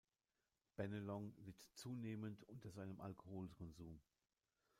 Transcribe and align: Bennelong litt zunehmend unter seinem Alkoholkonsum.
Bennelong 0.77 1.31
litt 1.45 1.61
zunehmend 1.75 2.41
unter 2.45 2.71
seinem 2.71 2.99
Alkoholkonsum. 3.01 4.01